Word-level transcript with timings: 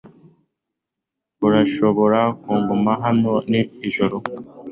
Urashobora 1.47 2.19
kuguma 2.43 2.91
hano 3.03 3.33
ijoro 3.87 4.17